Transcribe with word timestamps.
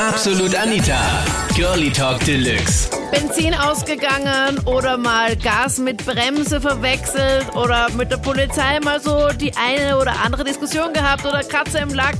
Absolut 0.00 0.54
Anita. 0.56 0.98
Girlie 1.54 1.90
Talk 1.90 2.20
Deluxe. 2.24 2.88
Benzin 3.12 3.52
ausgegangen 3.52 4.58
oder 4.64 4.96
mal 4.96 5.36
Gas 5.36 5.78
mit 5.78 5.98
Bremse 6.06 6.58
verwechselt 6.58 7.54
oder 7.54 7.86
mit 7.94 8.10
der 8.10 8.16
Polizei 8.16 8.80
mal 8.80 8.98
so 8.98 9.28
die 9.38 9.52
eine 9.62 9.98
oder 9.98 10.12
andere 10.24 10.42
Diskussion 10.42 10.94
gehabt 10.94 11.26
oder 11.26 11.40
Kratzer 11.40 11.82
im 11.82 11.90
Lack 11.90 12.14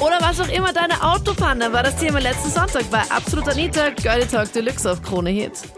oder 0.00 0.18
was 0.22 0.40
auch 0.40 0.48
immer 0.48 0.72
deine 0.72 0.94
Autopanne 1.02 1.70
war 1.74 1.82
das 1.82 1.96
Thema 1.96 2.20
letzten 2.20 2.48
Sonntag 2.48 2.90
bei 2.90 3.02
Absolut 3.14 3.46
Anita 3.50 3.90
Girlie 3.90 4.26
Talk 4.26 4.50
Deluxe 4.54 4.90
auf 4.90 5.02
Krone 5.02 5.28
Hits. 5.28 5.70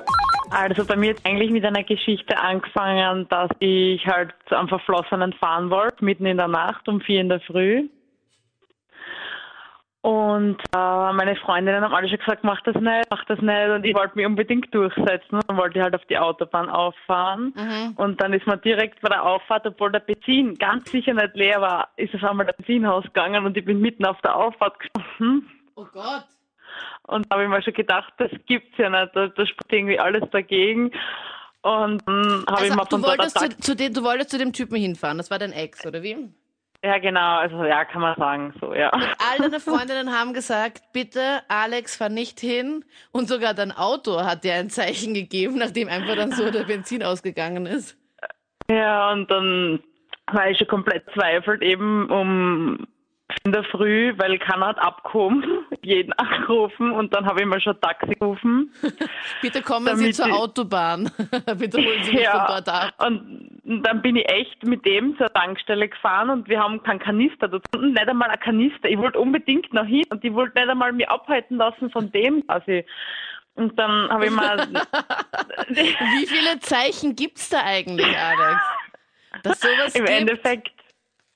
Also 0.51 0.85
bei 0.85 0.95
mir 0.95 1.11
hat 1.11 1.23
eigentlich 1.25 1.51
mit 1.51 1.65
einer 1.65 1.83
Geschichte 1.83 2.39
angefangen, 2.39 3.27
dass 3.31 3.51
ich 3.59 4.07
halt 4.07 4.33
einem 4.51 4.69
Verflossenen 4.69 5.33
fahren 5.33 5.71
wollte, 5.71 6.05
mitten 6.05 6.25
in 6.25 6.37
der 6.37 6.47
Nacht 6.47 6.87
um 6.87 7.01
vier 7.01 7.21
in 7.21 7.29
der 7.29 7.41
Früh. 7.41 7.89
Und 10.01 10.59
äh, 10.75 11.13
meine 11.13 11.35
Freundinnen 11.37 11.83
haben 11.83 11.93
alle 11.93 12.09
schon 12.09 12.19
gesagt, 12.19 12.45
mach 12.45 12.61
das 12.63 12.77
nicht, 12.77 13.11
mach 13.11 13.25
das 13.25 13.41
nicht. 13.41 13.69
Und 13.69 13.85
ich 13.85 13.97
wollte 13.97 14.17
mich 14.17 14.27
unbedingt 14.27 14.73
durchsetzen 14.73 15.41
und 15.47 15.57
wollte 15.57 15.83
halt 15.83 15.95
auf 15.95 16.05
die 16.07 16.19
Autobahn 16.19 16.71
auffahren. 16.71 17.53
Und 17.97 18.21
dann 18.21 18.33
ist 18.33 18.47
man 18.47 18.61
direkt 18.61 19.01
bei 19.01 19.09
der 19.09 19.25
Auffahrt, 19.25 19.67
obwohl 19.67 19.91
der 19.91 20.01
Benzin 20.01 20.55
ganz 20.55 20.91
sicher 20.91 21.15
nicht 21.15 21.35
leer 21.35 21.61
war, 21.61 21.89
ist 21.97 22.15
auf 22.15 22.23
einmal 22.23 22.47
der 22.47 22.53
Benzin 22.53 22.87
ausgegangen 22.87 23.45
und 23.45 23.57
ich 23.57 23.65
bin 23.65 23.81
mitten 23.81 24.05
auf 24.05 24.21
der 24.21 24.37
Auffahrt 24.37 24.79
gestanden. 24.79 25.51
Oh 25.75 25.87
Gott. 25.93 26.25
Und 27.03 27.27
da 27.29 27.35
habe 27.35 27.45
ich 27.45 27.51
mir 27.51 27.63
schon 27.63 27.75
gedacht, 27.75 28.13
das 28.19 28.31
gibt's 28.47 28.79
ja 28.79 28.91
nicht. 28.91 29.17
Da, 29.17 29.29
da 29.29 29.47
spricht 29.47 29.73
irgendwie 29.73 29.99
alles 29.99 30.23
dagegen. 30.31 30.93
Und 31.63 32.07
dann 32.07 32.45
habe 32.49 32.67
ich 32.67 32.71
Also, 32.71 32.75
mir 32.75 32.85
du, 32.85 32.91
von 32.91 33.03
dort 33.03 33.19
wolltest 33.19 33.39
zu, 33.39 33.61
zu 33.61 33.75
dem, 33.77 33.93
du 33.93 34.05
wolltest 34.05 34.31
zu 34.31 34.39
dem 34.39 34.53
Typen 34.53 34.77
hinfahren, 34.77 35.19
das 35.19 35.31
war 35.31 35.39
dein 35.39 35.53
Ex, 35.53 35.85
oder 35.87 36.03
wie? 36.03 36.29
Ja 36.85 36.99
genau, 36.99 37.39
also 37.39 37.65
ja, 37.65 37.85
kann 37.85 38.03
man 38.03 38.17
sagen, 38.17 38.55
so, 38.61 38.75
ja. 38.75 38.91
All 38.91 39.39
deine 39.39 39.61
Freundinnen 39.61 40.13
haben 40.13 40.33
gesagt, 40.33 40.83
bitte 40.93 41.43
Alex, 41.49 41.97
fahr 41.97 42.09
nicht 42.09 42.41
hin. 42.41 42.85
Und 43.13 43.29
sogar 43.29 43.55
dein 43.55 43.73
Auto 43.73 44.23
hat 44.25 44.45
dir 44.45 44.55
ein 44.55 44.71
Zeichen 44.71 45.15
gegeben, 45.15 45.59
nachdem 45.59 45.89
einfach 45.89 46.17
dann 46.17 46.33
so 46.33 46.51
der 46.51 46.65
Benzin 46.65 47.03
ausgegangen 47.03 47.67
ist. 47.67 47.97
Ja, 48.71 49.13
und 49.13 49.31
dann 49.31 49.83
war 50.33 50.51
ich 50.51 50.59
schon 50.59 50.69
komplett 50.69 51.05
zweifelt, 51.15 51.63
eben 51.63 52.11
um 52.11 52.87
in 53.45 53.53
der 53.53 53.65
Früh, 53.65 54.13
weil 54.17 54.39
keiner 54.39 54.69
hat 54.69 54.79
abgehoben, 54.79 55.45
jeden 55.83 56.13
angerufen 56.15 56.93
und 56.93 57.15
dann 57.15 57.27
habe 57.27 57.41
ich 57.41 57.47
mal 57.47 57.61
schon 57.61 57.79
Taxi 57.81 58.15
gerufen. 58.15 58.73
Bitte 59.43 59.63
kommen 59.63 59.97
Sie 59.97 60.13
zur 60.13 60.33
Autobahn. 60.33 61.11
bitte 61.59 61.79
holen 61.79 62.03
Sie 62.05 62.13
mich 62.13 62.29
von 62.29 62.41
dort 62.47 62.69
ab. 62.69 62.95
und 63.07 63.85
dann 63.85 64.01
bin 64.03 64.17
ich 64.17 64.29
echt 64.31 64.65
mit 64.65 64.85
dem 64.87 65.17
zur 65.19 65.29
Tankstelle 65.33 65.89
gefahren 65.89 66.31
und 66.31 66.49
wir 66.49 66.59
haben 66.61 66.83
keinen 66.83 67.01
Kanister 67.01 67.51
unten, 67.53 67.93
nicht 67.93 68.09
einmal 68.09 68.31
ein 68.31 68.41
Kanister. 68.41 68.89
Ich 68.89 68.99
wollte 68.99 69.19
unbedingt 69.19 69.73
noch 69.75 69.85
hin 69.85 70.05
und 70.11 70.25
ich 70.25 70.33
wollte 70.33 70.59
nicht 70.59 70.71
einmal 70.71 70.93
mich 70.93 71.09
abhalten 71.09 71.59
lassen 71.59 71.91
von 71.91 72.11
dem 72.13 72.47
quasi. 72.47 72.85
Und 73.55 73.77
dann 73.79 74.09
habe 74.09 74.27
ich 74.27 74.31
mal, 74.31 74.69
Wie 75.69 76.27
viele 76.27 76.61
Zeichen 76.61 77.17
gibt's 77.17 77.49
da 77.51 77.65
eigentlich, 77.65 78.07
Alex? 78.17 78.63
Dass 79.43 79.61
sowas 79.61 79.95
im 79.95 80.05
gibt? 80.05 80.17
Endeffekt, 80.17 80.78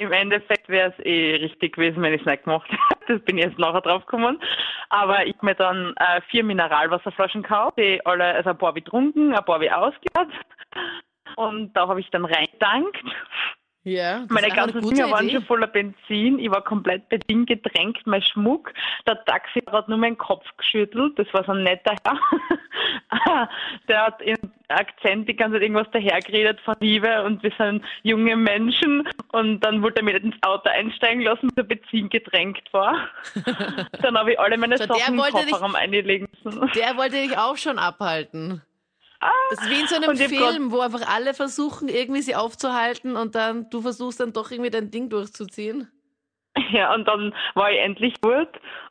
im 0.03 0.12
Endeffekt 0.12 0.69
wäre 0.69 0.92
es 0.97 1.05
eh 1.05 1.36
richtig 1.36 1.77
gewesen, 1.77 2.03
wenn 2.03 2.14
ich 2.14 2.20
es 2.20 2.27
nicht 2.27 2.45
gemacht 2.45 2.70
hätte. 2.91 3.14
Das 3.14 3.25
bin 3.25 3.39
ich 3.39 3.45
erst 3.45 3.58
nachher 3.58 3.81
drauf 3.81 4.05
gekommen. 4.06 4.41
Aber 4.89 5.27
ich 5.27 5.34
habe 5.36 5.47
mir 5.47 5.55
dann 5.55 5.95
äh, 5.97 6.20
vier 6.31 6.45
Mineralwasserflaschen 6.45 7.42
gekauft, 7.42 7.78
die 7.78 8.05
alle, 8.05 8.25
also 8.25 8.50
ein 8.50 8.58
paar 8.58 8.77
ich 8.77 8.84
getrunken, 8.84 9.34
ein 9.34 9.45
paar 9.45 9.61
ich 9.62 9.73
ausgehört. 9.73 10.28
Und 11.36 11.73
da 11.75 11.89
habe 11.89 12.00
ich 12.00 12.11
dann 12.11 12.25
reingetankt. 12.25 12.98
Ja, 13.84 14.20
das 14.20 14.30
Meine 14.30 14.48
ganzen 14.48 14.80
Finger 14.80 15.11
waren 15.11 15.27
Idee. 15.27 15.36
schon 15.36 15.45
voller 15.47 15.67
Benzin. 15.67 16.39
Ich 16.39 16.50
war 16.50 16.62
komplett 16.62 17.08
bedingt 17.08 17.48
getränkt, 17.48 18.06
mein 18.06 18.23
Schmuck. 18.23 18.73
Der 19.08 19.25
Taxifahrer 19.25 19.78
hat 19.78 19.89
nur 19.89 19.98
meinen 19.98 20.19
Kopf 20.19 20.45
geschüttelt. 20.56 21.19
Das 21.19 21.27
war 21.33 21.42
so 21.45 21.50
ein 21.50 21.64
netter 21.64 21.97
Herr. 22.05 23.48
Der 23.89 24.06
hat 24.06 24.23
im 24.23 24.36
Akzent 24.77 25.28
die 25.28 25.37
ganze 25.37 25.55
Zeit 25.56 25.62
irgendwas 25.62 25.91
dahergeredet 25.92 26.61
von 26.61 26.75
Liebe 26.81 27.23
und 27.25 27.42
wir 27.42 27.53
sind 27.59 27.84
junge 28.02 28.36
Menschen. 28.36 29.08
Und 29.33 29.61
dann 29.61 29.83
wollte 29.83 30.01
er 30.01 30.05
mich 30.05 30.14
nicht 30.14 30.24
ins 30.24 30.42
Auto 30.42 30.69
einsteigen 30.70 31.23
lassen, 31.23 31.48
bis 31.48 31.57
er 31.57 31.64
Benzin 31.64 32.08
getränkt 32.08 32.73
war. 32.73 33.08
Dann 34.02 34.17
habe 34.19 34.33
ich 34.33 34.41
alle 34.41 34.57
meine 34.58 34.77
So, 34.79 34.85
Sachen 34.85 35.14
im 35.14 35.23
dich- 35.23 35.33
Kofferraum 35.51 35.74
einlegen 35.74 36.29
müssen. 36.45 36.70
Der 36.74 36.97
wollte 36.97 37.17
dich 37.17 37.36
auch 37.39 37.57
schon 37.57 37.79
abhalten. 37.79 38.63
Das 39.51 39.61
ist 39.63 39.70
wie 39.70 39.80
in 39.80 39.86
so 39.86 39.95
einem 39.97 40.17
Film, 40.17 40.73
wo 40.73 40.80
einfach 40.80 41.07
alle 41.08 41.33
versuchen, 41.33 41.89
irgendwie 41.89 42.23
sie 42.23 42.35
aufzuhalten 42.35 43.14
und 43.14 43.36
dann 43.36 43.70
du 43.70 43.80
versuchst 43.80 44.18
dann 44.18 44.33
doch 44.33 44.51
irgendwie 44.51 44.70
dein 44.70 44.91
Ding 44.91 45.11
durchzuziehen. 45.11 45.89
Ja, 46.73 46.92
und 46.95 47.07
dann 47.07 47.33
war 47.55 47.70
ich 47.70 47.79
endlich 47.79 48.20
gut. 48.20 48.48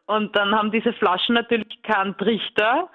Und 0.07 0.35
dann 0.35 0.55
haben 0.55 0.71
diese 0.71 0.93
Flaschen 0.93 1.35
natürlich 1.35 1.81
keinen 1.83 2.17
Trichter. 2.17 2.89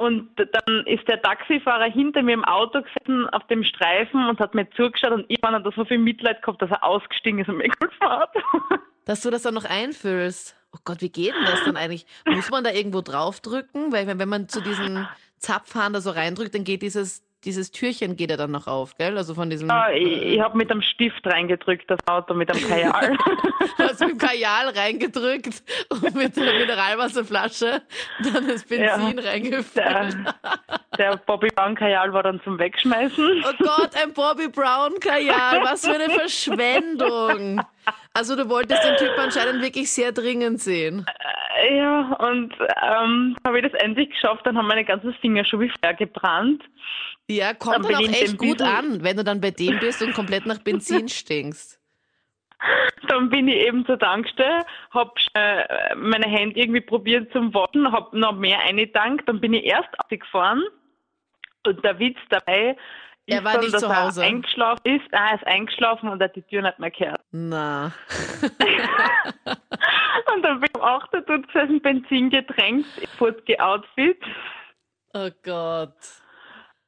Und 0.00 0.30
dann 0.38 0.86
ist 0.86 1.06
der 1.08 1.20
Taxifahrer 1.20 1.84
hinter 1.84 2.22
mir 2.22 2.32
im 2.32 2.44
Auto 2.46 2.80
gesessen 2.80 3.28
auf 3.34 3.46
dem 3.48 3.62
Streifen 3.62 4.26
und 4.30 4.40
hat 4.40 4.54
mir 4.54 4.66
zugeschaut 4.70 5.12
und 5.12 5.26
ich 5.28 5.38
habe 5.44 5.62
da 5.62 5.70
so 5.76 5.84
viel 5.84 5.98
Mitleid 5.98 6.40
gehabt, 6.40 6.62
dass 6.62 6.70
er 6.70 6.82
ausgestiegen 6.82 7.38
ist 7.40 7.50
und 7.50 7.58
mich 7.58 7.70
gefahren 7.80 8.20
hat. 8.22 8.80
Dass 9.04 9.20
du 9.20 9.28
das 9.28 9.42
dann 9.42 9.52
noch 9.52 9.66
einfüllst. 9.66 10.56
Oh 10.72 10.78
Gott, 10.86 11.02
wie 11.02 11.10
geht 11.10 11.34
denn 11.34 11.44
das 11.44 11.64
dann 11.66 11.76
eigentlich? 11.76 12.06
Muss 12.24 12.50
man 12.50 12.64
da 12.64 12.70
irgendwo 12.70 13.02
draufdrücken? 13.02 13.92
Weil 13.92 14.06
wenn 14.06 14.28
man 14.28 14.48
zu 14.48 14.62
diesen 14.62 15.06
Zapfhahn 15.36 15.92
da 15.92 16.00
so 16.00 16.08
reindrückt, 16.08 16.54
dann 16.54 16.64
geht 16.64 16.80
dieses, 16.80 17.22
dieses 17.44 17.70
Türchen 17.70 18.16
geht 18.16 18.30
ja 18.30 18.36
dann 18.36 18.50
noch 18.50 18.66
auf, 18.66 18.96
gell? 18.96 19.16
Also 19.16 19.34
von 19.34 19.48
diesem 19.50 19.70
Ah, 19.70 19.90
ich 19.90 20.22
ich 20.34 20.40
habe 20.40 20.56
mit 20.58 20.70
einem 20.70 20.82
Stift 20.82 21.26
reingedrückt, 21.26 21.90
das 21.90 21.98
Auto 22.06 22.34
mit 22.34 22.50
einem 22.50 22.68
Kajal. 22.68 23.16
hast 23.78 24.00
mit 24.00 24.10
dem 24.10 24.18
Kajal 24.18 24.68
reingedrückt 24.68 25.62
und 25.88 26.14
mit 26.14 26.36
der 26.36 26.52
Mineralwasserflasche 26.58 27.82
dann 28.22 28.46
das 28.48 28.64
Benzin 28.64 29.18
Ja. 29.18 29.24
reingefüllt. 29.30 29.76
der, 29.76 30.34
der 31.00 31.16
Bobby 31.16 31.48
Brown 31.48 31.74
Kajal 31.74 32.12
war 32.12 32.22
dann 32.22 32.40
zum 32.42 32.58
Wegschmeißen. 32.58 33.44
Oh 33.44 33.64
Gott, 33.64 33.90
ein 34.02 34.12
Bobby 34.12 34.48
Brown 34.48 35.00
Kajal, 35.00 35.62
was 35.64 35.86
für 35.86 35.94
eine 35.94 36.10
Verschwendung. 36.10 37.60
Also 38.12 38.36
du 38.36 38.48
wolltest 38.50 38.84
den 38.84 38.96
Typ 38.96 39.18
anscheinend 39.18 39.62
wirklich 39.62 39.90
sehr 39.90 40.12
dringend 40.12 40.60
sehen. 40.60 41.06
Ja, 41.72 42.12
und 42.18 42.54
ähm, 42.82 43.36
habe 43.46 43.58
ich 43.58 43.70
das 43.70 43.80
endlich 43.80 44.10
geschafft, 44.10 44.46
dann 44.46 44.58
haben 44.58 44.66
meine 44.66 44.84
ganzen 44.84 45.14
Finger 45.14 45.44
schon 45.44 45.60
wie 45.60 45.72
Feuer 45.82 45.94
gebrannt. 45.94 46.62
Ja, 47.28 47.54
kommt 47.54 47.76
Dann 47.76 47.92
dann 47.92 47.94
auch 47.94 48.08
echt 48.08 48.36
gut 48.36 48.60
an, 48.60 49.02
wenn 49.02 49.16
du 49.16 49.24
dann 49.24 49.40
bei 49.40 49.52
dem 49.52 49.78
bist 49.78 50.02
und 50.02 50.12
komplett 50.12 50.46
nach 50.46 50.58
Benzin 50.58 51.08
stinkst. 51.08 51.80
Dann 53.08 53.30
bin 53.30 53.48
ich 53.48 53.56
eben 53.56 53.86
zur 53.86 53.98
Tankstelle, 53.98 54.66
hab 54.90 55.16
äh, 55.32 55.94
meine 55.94 56.26
Hände 56.26 56.60
irgendwie 56.60 56.82
probiert 56.82 57.32
zum 57.32 57.54
Waschen, 57.54 57.90
hab 57.90 58.12
noch 58.12 58.36
mehr 58.36 58.60
eingetankt, 58.60 59.26
dann 59.28 59.40
bin 59.40 59.54
ich 59.54 59.64
erst 59.64 59.88
abgefahren. 59.98 60.62
Und 61.66 61.84
der 61.84 61.98
Witz 61.98 62.18
dabei 62.30 62.76
ist 63.26 63.36
Er 63.36 63.44
war 63.44 63.52
dann, 63.54 63.60
nicht 63.62 63.74
dass 63.74 63.82
zu 63.82 63.94
Hause. 63.94 64.22
er 64.22 64.28
eingeschlafen 64.28 64.80
ist. 64.84 65.12
Ah, 65.12 65.28
er 65.30 65.34
ist 65.36 65.46
eingeschlafen 65.46 66.08
und 66.08 66.22
hat 66.22 66.34
die 66.36 66.42
Tür 66.42 66.62
nicht 66.62 66.78
mehr 66.78 66.90
gehört. 66.90 67.20
Na. 67.32 67.92
Und 70.34 70.42
dann 70.42 70.60
bin 70.60 70.68
ich 70.74 70.80
am 70.82 70.88
8. 70.88 71.08
dort 71.26 71.46
gesessen, 71.46 71.80
Benzin 71.80 72.30
getränkt, 72.30 72.86
kurz 73.18 73.42
geoutfit. 73.44 74.22
Oh 75.14 75.28
Gott. 75.44 75.94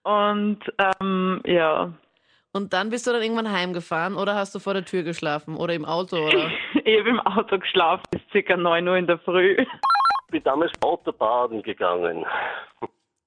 Und 0.04 0.60
ähm, 0.78 1.40
ja, 1.44 1.92
Und 2.52 2.72
dann 2.72 2.90
bist 2.90 3.06
du 3.06 3.12
dann 3.12 3.22
irgendwann 3.22 3.50
heimgefahren 3.52 4.16
oder 4.16 4.34
hast 4.34 4.54
du 4.54 4.58
vor 4.58 4.74
der 4.74 4.84
Tür 4.84 5.02
geschlafen 5.02 5.56
oder 5.56 5.74
im 5.74 5.84
Auto 5.84 6.16
oder? 6.16 6.50
ich 6.84 6.98
habe 6.98 7.08
im 7.10 7.20
Auto 7.20 7.58
geschlafen 7.58 8.02
bis 8.10 8.20
circa 8.30 8.56
9 8.56 8.86
Uhr 8.88 8.96
in 8.96 9.06
der 9.06 9.18
Früh. 9.18 9.56
bin 10.30 10.42
damals 10.44 10.72
Autobaden 10.82 11.62
gegangen. 11.62 12.24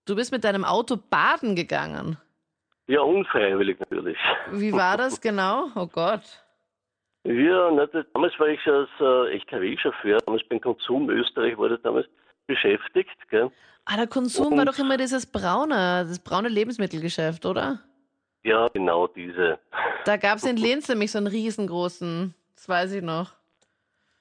Du 0.05 0.15
bist 0.15 0.31
mit 0.31 0.43
deinem 0.43 0.63
Auto 0.63 0.97
baden 0.97 1.55
gegangen. 1.55 2.17
Ja, 2.87 3.01
unfreiwillig 3.01 3.79
natürlich. 3.79 4.17
Wie 4.51 4.71
war 4.71 4.97
das 4.97 5.19
genau? 5.19 5.69
Oh 5.75 5.87
Gott. 5.87 6.21
Ja, 7.23 7.71
na, 7.71 7.87
das, 7.87 8.05
damals 8.13 8.39
war 8.39 8.47
ich 8.49 8.59
als 8.67 8.89
äh, 8.99 9.33
LKW-Chauffeur, 9.33 10.19
damals 10.25 10.43
beim 10.47 10.61
Konsum 10.61 11.09
Österreich 11.09 11.57
war 11.57 11.69
das 11.69 11.81
damals 11.81 12.05
beschäftigt. 12.45 13.09
Gell? 13.31 13.51
Ah, 13.85 13.97
der 13.97 14.05
Konsum 14.05 14.51
war 14.51 14.59
Und- 14.59 14.67
doch 14.67 14.77
immer 14.77 14.97
dieses 14.97 15.25
braune, 15.25 16.05
das 16.07 16.19
braune 16.19 16.49
Lebensmittelgeschäft, 16.49 17.43
oder? 17.47 17.79
Ja, 18.43 18.67
genau 18.67 19.07
diese. 19.07 19.57
Da 20.05 20.17
gab 20.17 20.37
es 20.37 20.43
in 20.43 20.57
Linz 20.57 20.87
nämlich 20.87 21.11
so 21.11 21.17
einen 21.17 21.25
riesengroßen, 21.27 22.35
das 22.53 22.69
weiß 22.69 22.93
ich 22.93 23.01
noch, 23.01 23.31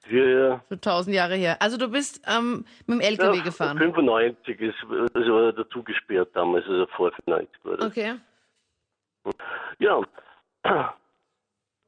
Wir, 0.07 0.61
so 0.69 0.75
tausend 0.75 1.15
Jahre 1.15 1.35
her. 1.35 1.57
Also 1.61 1.77
du 1.77 1.89
bist 1.89 2.21
ähm, 2.27 2.65
mit 2.85 2.99
dem 2.99 3.01
LKW 3.01 3.37
ja, 3.37 3.43
gefahren. 3.43 3.77
95 3.77 4.61
ist 4.61 4.75
also 5.13 5.51
dazu 5.51 5.83
gesperrt 5.83 6.29
damals, 6.33 6.65
also 6.67 6.85
vor 6.95 7.11
95 7.25 7.49
war 7.63 7.77
das. 7.77 7.87
Okay. 7.87 8.15
Ja, 9.79 10.01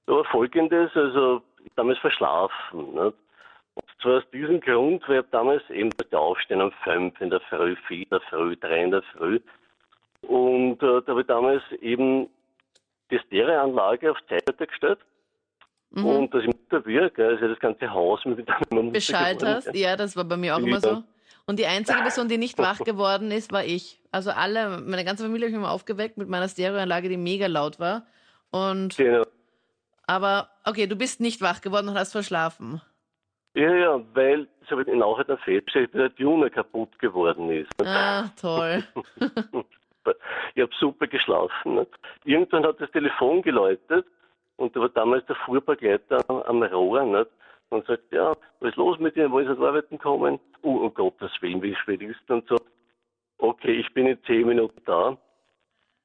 aber 0.07 0.25
folgendes, 0.25 0.91
also 0.95 1.43
ich 1.63 1.71
damals 1.75 1.99
verschlafen. 1.99 2.93
Nicht? 2.93 3.17
Und 3.75 3.85
zwar 4.01 4.17
aus 4.17 4.29
diesem 4.31 4.59
Grund, 4.59 5.07
weil 5.07 5.19
ich 5.19 5.29
damals 5.31 5.69
eben 5.69 5.91
der 6.11 6.19
Aufstehen 6.19 6.61
um 6.61 6.71
5 6.83 7.21
in 7.21 7.29
der 7.29 7.41
Früh, 7.41 7.75
4 7.87 7.97
in 7.97 8.09
der 8.09 8.21
Früh, 8.21 8.55
3 8.55 8.83
in 8.83 8.91
der 8.91 9.03
Früh. 9.03 9.39
Und 10.21 10.81
äh, 10.81 11.01
da 11.01 11.07
habe 11.07 11.21
ich 11.21 11.27
damals 11.27 11.63
eben 11.81 12.27
die 13.11 13.19
Stereoanlage 13.19 14.11
auf 14.11 14.17
Zeit 14.27 14.57
gestellt. 14.57 14.99
Mhm. 15.91 16.05
Und 16.05 16.33
dass 16.33 16.41
ich 16.41 16.47
mit 16.47 16.71
der 16.71 16.85
Wirk, 16.85 17.17
also 17.19 17.47
das 17.47 17.59
ganze 17.59 17.91
Haus 17.91 18.23
mit 18.25 18.47
einem 18.71 18.91
Bescheid 18.91 19.41
hast. 19.43 19.73
Ja, 19.73 19.95
das 19.95 20.15
war 20.15 20.25
bei 20.25 20.37
mir 20.37 20.55
auch 20.55 20.59
immer 20.59 20.79
so. 20.79 21.03
Und 21.45 21.59
die 21.59 21.65
einzige 21.65 21.99
Person, 21.99 22.27
die 22.27 22.37
nicht 22.37 22.57
wach 22.57 22.79
geworden 22.79 23.31
ist, 23.31 23.53
war 23.53 23.63
ich. 23.63 24.01
Also 24.11 24.31
alle, 24.31 24.81
meine 24.81 25.05
ganze 25.05 25.23
Familie 25.23 25.47
habe 25.47 25.51
ich 25.51 25.57
immer 25.57 25.71
aufgeweckt 25.71 26.17
mit 26.17 26.27
meiner 26.27 26.49
Stereoanlage, 26.49 27.07
die 27.07 27.15
mega 27.17 27.47
laut 27.47 27.79
war. 27.79 28.05
Und 28.51 28.97
Genau. 28.97 29.23
aber 30.05 30.49
okay, 30.65 30.87
du 30.87 30.97
bist 30.97 31.21
nicht 31.21 31.41
wach 31.41 31.61
geworden 31.61 31.87
und 31.87 31.97
hast 31.97 32.11
verschlafen. 32.11 32.81
Ja, 33.53 33.73
ja, 33.73 34.01
weil, 34.13 34.47
das 34.59 34.71
habe 34.71 34.81
ich 34.81 34.87
im 34.89 34.99
Nachhinein 34.99 35.37
festgestellt, 35.39 35.93
der 35.93 36.13
Tuner 36.13 36.49
kaputt 36.49 36.99
geworden 36.99 37.49
ist. 37.49 37.71
Ah, 37.83 38.25
toll. 38.39 38.83
Ich 40.55 40.61
habe 40.61 40.71
super 40.79 41.05
geschlafen. 41.05 41.75
Nicht? 41.75 41.91
Irgendwann 42.23 42.65
hat 42.65 42.79
das 42.79 42.89
Telefon 42.91 43.41
geläutet 43.41 44.05
und 44.57 44.75
da 44.75 44.81
war 44.81 44.89
damals 44.89 45.25
der 45.27 45.35
Fuhrbegleiter 45.37 46.23
am, 46.29 46.41
am 46.43 46.63
Rohr 46.63 47.03
nicht? 47.03 47.29
und 47.69 47.85
sagt, 47.85 48.11
ja, 48.11 48.33
was 48.59 48.69
ist 48.69 48.77
los 48.77 48.97
mit 48.99 49.15
dir, 49.15 49.31
wo 49.31 49.39
ist 49.39 49.49
das 49.49 49.59
Arbeiten 49.59 49.97
kommen? 49.97 50.39
Oh, 50.61 50.77
um 50.77 50.93
Gottes 50.93 51.31
Willen, 51.41 51.61
wie 51.61 51.75
spät 51.75 52.01
ist 52.01 52.29
und 52.29 52.47
so. 52.47 52.55
Okay, 53.39 53.73
ich 53.73 53.93
bin 53.93 54.07
in 54.07 54.21
zehn 54.23 54.47
Minuten 54.47 54.81
da. 54.85 55.17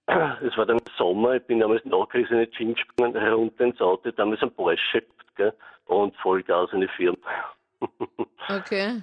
Es 0.42 0.56
war 0.56 0.66
dann 0.66 0.80
Sommer, 0.96 1.34
ich 1.34 1.44
bin 1.44 1.60
damals 1.60 1.84
nachgerissen 1.84 2.40
in 2.40 2.50
Jeans 2.50 2.76
gesprungen, 2.76 3.16
herunter 3.16 3.64
ins 3.64 3.80
Auto, 3.80 4.10
damals 4.10 4.42
ein 4.42 4.52
Porsche 4.52 5.02
gell? 5.36 5.54
und 5.86 6.16
Vollgas 6.16 6.72
in 6.72 6.80
die 6.80 6.88
Firma. 6.88 7.18
Okay. 8.48 9.00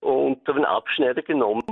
und 0.00 0.48
da 0.48 0.52
habe 0.52 0.60
ich 0.60 0.66
einen 0.66 0.76
Abschneider 0.76 1.22
genommen 1.22 1.62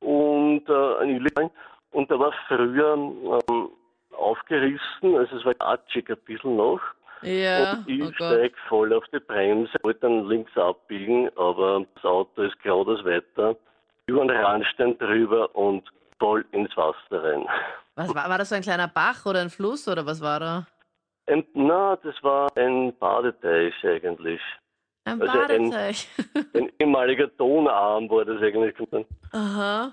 und 0.00 0.68
äh, 0.68 0.96
einen 0.98 1.16
illegalen 1.16 1.50
und 1.92 2.10
der 2.10 2.18
war 2.18 2.32
früher 2.46 2.94
ähm, 2.94 3.70
aufgerissen, 4.12 5.16
also 5.16 5.36
es 5.36 5.44
war 5.44 5.54
atschig 5.58 6.08
ein 6.10 6.16
bisschen 6.26 6.56
noch. 6.56 6.80
Ja, 7.22 7.72
und 7.74 7.88
ich 7.88 8.00
oh 8.02 8.06
Gott. 8.06 8.14
steig 8.16 8.52
voll 8.68 8.92
auf 8.94 9.04
die 9.12 9.18
Bremse, 9.20 9.72
wollte 9.82 10.00
dann 10.00 10.26
links 10.26 10.56
abbiegen, 10.56 11.28
aber 11.36 11.84
das 11.94 12.04
Auto 12.04 12.42
ist 12.42 12.58
geradeaus 12.62 13.04
weiter, 13.04 13.56
über 14.06 14.20
den 14.22 14.30
Randstein 14.30 14.96
drüber 14.98 15.54
und 15.54 15.82
voll 16.18 16.44
ins 16.52 16.74
Wasser 16.76 17.22
rein. 17.22 17.46
Was 17.94 18.14
war, 18.14 18.28
war 18.30 18.38
das 18.38 18.48
so 18.48 18.54
ein 18.54 18.62
kleiner 18.62 18.88
Bach 18.88 19.26
oder 19.26 19.40
ein 19.42 19.50
Fluss 19.50 19.86
oder 19.86 20.06
was 20.06 20.22
war 20.22 20.40
da? 20.40 20.66
Ein, 21.26 21.44
na, 21.52 21.96
das 21.96 22.14
war 22.22 22.48
ein 22.56 22.96
Badeteich 22.98 23.74
eigentlich. 23.84 24.40
Ein 25.04 25.20
Also 25.20 25.38
ein- 25.38 25.70
Badeteich. 25.70 26.08
Ein 26.54 26.72
ehemaliger 26.78 27.36
Tonarm 27.36 28.08
war 28.08 28.24
das 28.24 28.40
eigentlich. 28.40 28.74
Aha. 29.32 29.92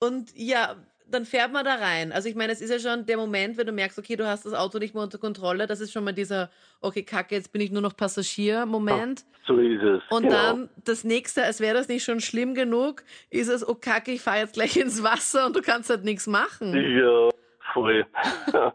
Und 0.00 0.30
ja, 0.36 0.74
dann 1.10 1.24
fährt 1.24 1.52
man 1.52 1.64
da 1.64 1.76
rein. 1.76 2.12
Also 2.12 2.28
ich 2.28 2.34
meine, 2.34 2.52
es 2.52 2.60
ist 2.60 2.70
ja 2.70 2.78
schon 2.78 3.06
der 3.06 3.16
Moment, 3.16 3.56
wenn 3.56 3.66
du 3.66 3.72
merkst, 3.72 3.98
okay, 3.98 4.16
du 4.16 4.26
hast 4.26 4.44
das 4.46 4.54
Auto 4.54 4.78
nicht 4.78 4.94
mehr 4.94 5.02
unter 5.02 5.18
Kontrolle. 5.18 5.66
Das 5.66 5.80
ist 5.80 5.92
schon 5.92 6.04
mal 6.04 6.12
dieser, 6.12 6.50
okay, 6.80 7.02
kacke, 7.02 7.34
jetzt 7.34 7.52
bin 7.52 7.62
ich 7.62 7.70
nur 7.70 7.82
noch 7.82 7.96
Passagier-Moment. 7.96 9.24
So 9.46 9.58
ist 9.58 9.82
es. 9.82 10.02
Und 10.10 10.24
genau. 10.24 10.34
dann 10.34 10.68
das 10.84 11.04
nächste, 11.04 11.42
als 11.44 11.60
wäre 11.60 11.74
das 11.74 11.88
nicht 11.88 12.04
schon 12.04 12.20
schlimm 12.20 12.54
genug, 12.54 13.02
ist 13.30 13.48
es, 13.48 13.66
oh 13.66 13.74
kacke, 13.74 14.12
ich 14.12 14.20
fahre 14.20 14.40
jetzt 14.40 14.54
gleich 14.54 14.76
ins 14.76 15.02
Wasser 15.02 15.46
und 15.46 15.56
du 15.56 15.62
kannst 15.62 15.88
halt 15.90 16.04
nichts 16.04 16.26
machen. 16.26 16.74
Ja, 16.74 17.30
voll. 17.72 18.06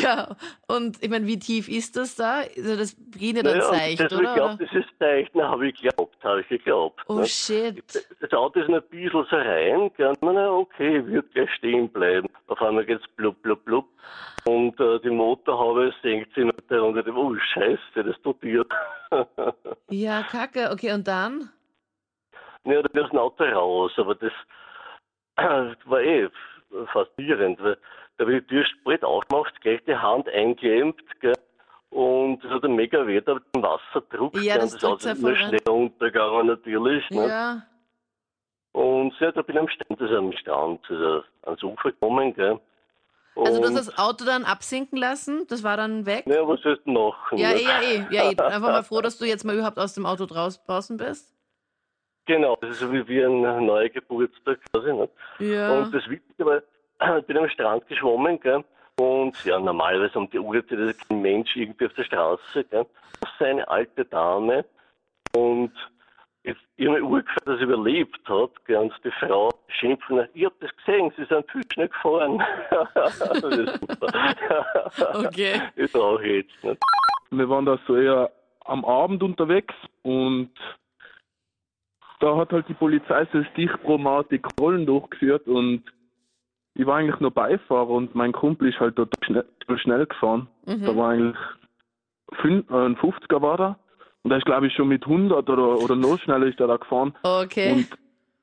Ja, 0.00 0.36
und 0.68 1.02
ich 1.02 1.08
meine, 1.08 1.26
wie 1.26 1.38
tief 1.38 1.68
ist 1.68 1.96
das 1.96 2.16
da? 2.16 2.40
Also 2.56 2.76
das 2.76 2.94
beginnt 2.94 3.38
ja 3.38 3.42
dann 3.42 3.58
Naja, 3.58 3.70
seicht, 3.70 4.00
das, 4.00 4.12
oder? 4.12 4.28
Ich 4.30 4.34
glaube, 4.34 4.64
das 4.64 4.74
ist 4.74 4.88
seicht, 4.98 5.30
na, 5.34 5.48
habe 5.48 5.68
ich 5.68 5.80
geglaubt, 5.80 6.16
habe 6.22 6.40
ich 6.40 6.48
geglaubt. 6.48 7.00
oh 7.08 7.20
ne? 7.20 7.26
shit. 7.26 7.82
Das 8.20 8.32
Auto 8.32 8.60
ist 8.60 8.68
ein 8.68 8.82
bisschen 8.90 9.24
so 9.30 9.36
rein, 9.36 9.90
gell? 9.96 10.08
und 10.08 10.22
man, 10.22 10.34
na, 10.34 10.50
okay, 10.50 11.06
wird 11.06 11.32
gleich 11.32 11.50
stehen 11.54 11.88
bleiben. 11.88 12.28
Auf 12.48 12.60
einmal 12.60 12.84
geht's 12.84 13.06
blub, 13.16 13.40
blub, 13.42 13.64
blub. 13.64 13.86
Und 14.46 14.78
äh, 14.80 14.98
die 15.00 15.10
Motorhaube 15.10 15.92
senkt 16.02 16.34
sich 16.34 16.44
mit 16.44 16.70
der 16.70 16.80
Runde, 16.80 17.04
oh 17.14 17.34
Scheiße, 17.54 18.04
das 18.04 18.20
tut 18.22 18.42
ihr. 18.42 18.64
Ja, 19.90 20.22
kacke. 20.22 20.70
Okay, 20.72 20.92
und 20.92 21.08
dann? 21.08 21.50
Ja, 22.64 22.82
da 22.82 23.00
ist 23.00 23.12
ein 23.12 23.18
Auto 23.18 23.44
raus, 23.44 23.92
aber 23.96 24.14
das 24.14 24.32
war 25.86 26.00
eh 26.00 26.28
faszinierend, 26.92 27.62
weil 27.62 27.78
da 28.18 28.26
ich 28.26 28.42
die 28.42 28.46
Tür 28.48 28.64
spät 28.64 29.04
aufgemacht, 29.04 29.60
gleich 29.60 29.80
die 29.86 29.96
Hand 29.96 30.28
eingeklemmt, 30.28 31.00
gell, 31.20 31.34
und 31.90 32.44
es 32.44 32.50
hat 32.50 32.64
ein 32.64 32.76
mega 32.76 33.06
weh, 33.06 33.20
da 33.20 33.40
im 33.54 33.62
Wasserdruck, 33.62 34.36
Ja, 34.36 34.58
das 34.58 34.76
das 34.78 35.04
ist 35.04 35.22
nur 35.22 35.36
schnell 35.36 35.60
untergegangen 35.68 36.46
natürlich, 36.46 37.08
ne? 37.10 37.28
Ja. 37.28 37.62
und 38.72 39.12
ja, 39.18 39.32
da 39.32 39.42
bin 39.42 39.56
ich 39.56 39.60
am 39.62 39.68
Strand, 39.68 40.00
also 40.00 40.16
am 40.16 40.32
Strand, 40.32 40.80
also 40.90 41.22
ans 41.42 41.62
Ufer 41.62 41.90
gekommen, 41.90 42.34
gell, 42.34 42.60
Also 43.36 43.60
du 43.60 43.66
hast 43.68 43.88
das 43.88 43.98
Auto 43.98 44.24
dann 44.24 44.44
absinken 44.44 44.98
lassen? 44.98 45.46
Das 45.48 45.62
war 45.62 45.76
dann 45.76 46.06
weg? 46.06 46.26
ja, 46.26 46.46
was 46.46 46.60
sollst 46.60 46.86
du 46.86 46.90
machen? 46.92 47.38
Ja, 47.38 47.50
ne? 47.50 47.56
eh, 47.56 47.64
ja, 47.64 47.80
eh. 47.80 48.06
Ja, 48.10 48.22
eh. 48.30 48.36
Einfach 48.38 48.68
mal 48.68 48.82
froh, 48.84 49.00
dass 49.00 49.18
du 49.18 49.24
jetzt 49.24 49.44
mal 49.44 49.54
überhaupt 49.54 49.78
aus 49.78 49.94
dem 49.94 50.06
Auto 50.06 50.26
draus, 50.26 50.62
draußen 50.64 50.96
bist. 50.96 51.34
Genau, 52.30 52.56
das 52.60 52.70
ist 52.70 52.78
so 52.78 52.92
wie, 52.92 53.08
wie 53.08 53.24
ein 53.24 53.40
neuer 53.66 53.88
Geburtstag 53.88 54.60
quasi, 54.70 54.92
ne? 54.92 55.08
Ja. 55.40 55.72
Und 55.72 55.92
das 55.92 56.08
Witzige 56.08 56.46
war, 56.46 56.62
ich 57.18 57.26
bin 57.26 57.36
am 57.36 57.48
Strand 57.48 57.88
geschwommen, 57.88 58.38
gell? 58.38 58.62
Und 59.00 59.44
ja, 59.44 59.58
normalerweise 59.58 60.16
um 60.16 60.30
die 60.30 60.38
Uhrzeit 60.38 60.78
ist 60.78 61.08
kein 61.08 61.22
Mensch 61.22 61.56
irgendwie 61.56 61.86
auf 61.86 61.92
der 61.94 62.04
Straße, 62.04 62.62
gell? 62.70 62.86
Das 63.20 63.32
ist 63.32 63.42
eine 63.42 63.66
alte 63.66 64.04
Dame 64.04 64.64
und 65.36 65.72
jetzt 66.44 66.60
ihre 66.76 67.02
Urgefähr 67.02 67.42
das 67.46 67.60
überlebt 67.60 68.20
hat, 68.28 68.64
gell? 68.64 68.76
Und 68.76 68.92
die 69.02 69.10
Frau 69.10 69.50
schimpft 69.66 70.08
nach, 70.10 70.28
ich 70.32 70.44
hab 70.44 70.52
das 70.60 70.70
gesehen, 70.76 71.12
sie 71.16 71.24
sind 71.24 71.50
viel 71.50 71.64
schnell 71.72 71.88
gefahren. 71.88 72.40
das 72.94 73.20
ist 73.42 73.80
super. 73.80 74.34
Okay. 75.26 75.60
Ist 75.74 75.96
auch 75.96 76.20
jetzt, 76.20 76.62
ne? 76.62 76.76
Wir 77.32 77.48
waren 77.48 77.66
da 77.66 77.76
so 77.88 77.96
eher 77.96 78.30
am 78.66 78.84
Abend 78.84 79.20
unterwegs 79.24 79.74
und 80.02 80.52
da 82.20 82.36
hat 82.36 82.52
halt 82.52 82.68
die 82.68 82.74
Polizei 82.74 83.26
so 83.32 83.42
stichprobenartig 83.52 84.42
Kontrollen 84.42 84.86
durchgeführt 84.86 85.46
und 85.48 85.82
ich 86.74 86.86
war 86.86 86.98
eigentlich 86.98 87.18
nur 87.20 87.32
Beifahrer 87.32 87.88
und 87.88 88.14
mein 88.14 88.32
Kumpel 88.32 88.68
ist 88.68 88.78
halt 88.78 88.96
dort 88.96 89.12
schnell, 89.24 89.44
schnell 89.76 90.06
gefahren. 90.06 90.46
Da 90.64 90.96
war 90.96 91.10
eigentlich 91.10 91.36
äh, 92.44 92.46
ein 92.48 92.96
50er 92.96 93.42
war 93.42 93.56
da 93.56 93.78
und 94.22 94.30
er 94.30 94.38
ist 94.38 94.46
glaube 94.46 94.66
ich 94.68 94.74
schon 94.74 94.88
mit 94.88 95.02
100 95.04 95.48
oder, 95.50 95.78
oder 95.80 95.96
noch 95.96 96.18
schneller 96.20 96.46
ist 96.46 96.60
er 96.60 96.68
da 96.68 96.76
gefahren 96.76 97.12
Okay. 97.22 97.72
und, 97.72 97.88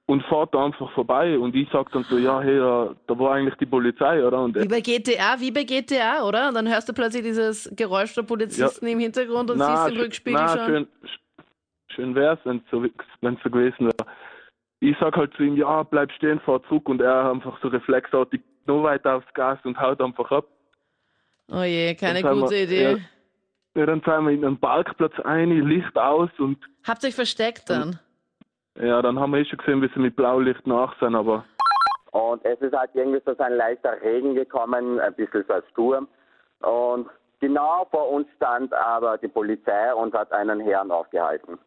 und 0.07 0.23
fährt 0.23 0.53
da 0.53 0.65
einfach 0.65 0.91
vorbei 0.91 1.37
und 1.39 1.55
ich 1.55 1.69
sag 1.71 1.91
dann 1.91 2.05
so, 2.09 2.17
ja 2.17 2.41
hey, 2.41 2.57
da, 2.57 2.95
da 3.07 3.19
war 3.19 3.35
eigentlich 3.35 3.55
die 3.55 3.65
Polizei, 3.65 4.25
oder? 4.25 4.41
Und 4.43 4.55
Wie 4.55 4.67
bei 4.67 4.81
GTA, 4.81 5.39
wie 5.39 5.51
bei 5.51 5.63
GTA, 5.63 6.23
oder? 6.27 6.49
Und 6.49 6.55
dann 6.55 6.67
hörst 6.67 6.89
du 6.89 6.93
plötzlich 6.93 7.23
dieses 7.23 7.71
Geräusch 7.75 8.13
der 8.15 8.23
Polizisten 8.23 8.87
im 8.87 8.99
Hintergrund 8.99 9.51
und 9.51 9.57
Na, 9.57 9.85
siehst 9.85 9.95
im 9.95 10.03
Rückspiegel 10.03 10.39
na, 10.41 10.57
schon. 10.57 10.65
Schön, 10.65 10.87
schön 11.97 12.15
wär's, 12.15 12.39
wenn 12.45 12.63
so, 12.71 12.83
wenn's 13.21 13.39
so 13.43 13.49
gewesen 13.49 13.87
wäre. 13.87 14.09
Ich 14.79 14.95
sag 14.99 15.17
halt 15.17 15.33
zu 15.33 15.43
ihm, 15.43 15.57
ja, 15.57 15.81
bleib 15.83 16.11
stehen, 16.11 16.39
fahr 16.41 16.61
zurück 16.69 16.87
und 16.87 17.01
er 17.01 17.31
einfach 17.31 17.59
so 17.61 17.67
reflexartig 17.67 18.41
noch 18.67 18.83
weiter 18.83 19.15
aufs 19.15 19.33
Gas 19.33 19.57
und 19.63 19.79
haut 19.81 19.99
einfach 20.01 20.31
ab. 20.31 20.45
Oh 21.51 21.63
je, 21.63 21.95
keine 21.95 22.21
gute 22.21 22.51
wir- 22.51 22.63
Idee. 22.63 22.83
Ja, 22.91 22.97
ja, 23.81 23.85
dann 23.85 24.01
sind 24.01 24.23
wir 24.25 24.31
in 24.31 24.45
einen 24.45 24.59
Parkplatz 24.59 25.13
ein, 25.23 25.49
Licht 25.67 25.97
aus 25.97 26.29
und 26.37 26.57
Habt 26.87 27.03
ihr 27.03 27.09
euch 27.09 27.15
versteckt 27.15 27.69
dann? 27.69 27.99
ja, 28.79 29.01
dann 29.01 29.19
haben 29.19 29.31
wir 29.31 29.39
eh 29.39 29.45
schon 29.45 29.57
gesehen, 29.57 29.81
wie 29.81 29.89
sie 29.93 29.99
mit 29.99 30.15
Blaulicht 30.15 30.65
nach 30.67 30.97
sind, 30.99 31.15
aber 31.15 31.43
Und 32.11 32.43
es 32.45 32.59
ist 32.61 32.75
halt 32.75 32.91
irgendwie 32.93 33.21
so 33.25 33.35
ein 33.37 33.53
leichter 33.53 33.99
Regen 34.01 34.35
gekommen, 34.35 34.99
ein 34.99 35.13
bisschen 35.15 35.43
so 35.47 35.53
ein 35.53 35.63
Sturm. 35.71 36.07
Und 36.61 37.07
genau 37.39 37.87
vor 37.89 38.09
uns 38.11 38.27
stand 38.35 38.73
aber 38.73 39.17
die 39.17 39.27
Polizei 39.27 39.93
und 39.93 40.13
hat 40.13 40.31
einen 40.31 40.59
Herrn 40.59 40.91
aufgehalten. 40.91 41.57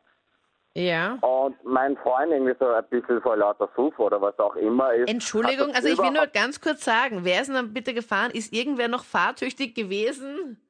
Ja. 0.74 1.14
Und 1.20 1.56
mein 1.64 1.96
Freund 1.96 2.30
irgendwie 2.32 2.54
so 2.60 2.68
ein 2.68 2.84
bisschen 2.90 3.20
vor 3.22 3.36
lauter 3.36 3.68
Suff 3.74 3.98
oder 3.98 4.20
was 4.22 4.38
auch 4.38 4.54
immer 4.54 4.92
ist. 4.94 5.08
Entschuldigung, 5.10 5.74
also 5.74 5.88
ich 5.88 5.98
will 5.98 6.12
nur 6.12 6.26
ganz 6.28 6.60
kurz 6.60 6.84
sagen, 6.84 7.20
wer 7.24 7.40
ist 7.40 7.48
denn 7.48 7.56
dann 7.56 7.72
bitte 7.72 7.92
gefahren? 7.92 8.30
Ist 8.30 8.52
irgendwer 8.52 8.86
noch 8.88 9.02
fahrtüchtig 9.04 9.74
gewesen? 9.74 10.60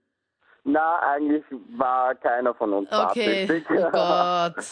Na, 0.64 0.98
eigentlich 1.00 1.44
war 1.76 2.14
keiner 2.14 2.54
von 2.54 2.72
uns 2.72 2.88
Okay, 2.90 3.46
fahrtüchtig. 3.46 3.76
oh 3.78 3.90
Gott. 3.90 4.64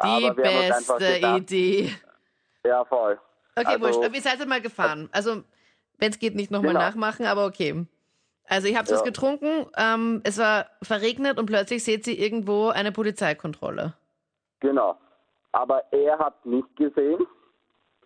Die 0.04 0.30
beste 0.32 1.18
Idee. 1.36 1.94
ja, 2.64 2.84
voll. 2.84 3.18
Okay, 3.56 3.66
Also- 3.68 3.80
wurscht. 3.80 4.04
Aber 4.04 4.14
ihr 4.14 4.20
seid 4.22 4.44
mal 4.48 4.60
gefahren. 4.60 5.08
Also, 5.12 5.44
wenn 5.98 6.10
es 6.10 6.18
geht, 6.18 6.34
nicht 6.34 6.50
nochmal 6.50 6.72
Genau. 6.72 6.80
nachmachen, 6.84 7.26
aber 7.26 7.46
okay. 7.46 7.86
Also, 8.48 8.68
habt 8.76 8.90
was 8.90 8.98
Ja. 9.00 9.04
getrunken, 9.04 9.66
ähm, 9.76 10.20
es 10.24 10.36
war 10.38 10.66
verregnet 10.82 11.38
und 11.38 11.46
plötzlich 11.46 11.84
seht 11.84 12.06
ihr 12.08 12.18
irgendwo 12.18 12.68
eine 12.70 12.90
Polizeikontrolle. 12.90 13.94
Genau. 14.64 14.96
Aber 15.52 15.84
er 15.92 16.18
hat 16.18 16.46
nicht 16.46 16.74
gesehen. 16.76 17.26